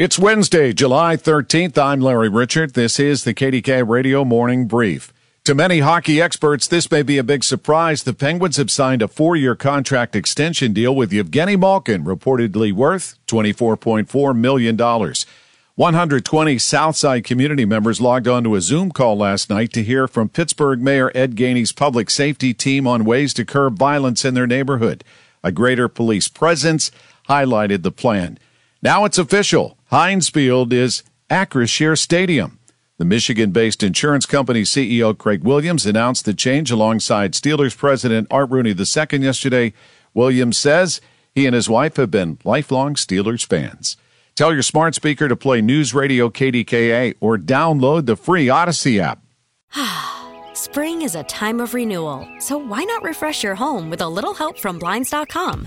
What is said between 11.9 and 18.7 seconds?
reportedly worth $24.4 million. 120 Southside community members logged onto a